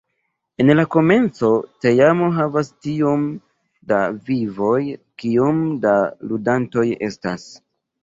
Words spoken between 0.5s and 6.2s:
En la komenco teamo havas tiom da "vivoj", kiom da